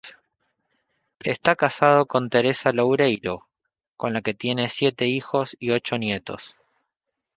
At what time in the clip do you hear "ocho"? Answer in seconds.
5.69-5.99